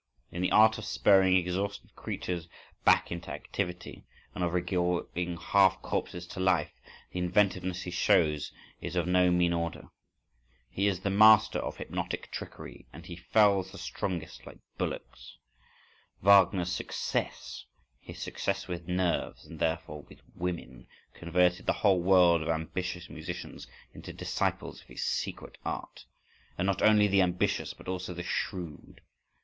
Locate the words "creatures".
1.95-2.47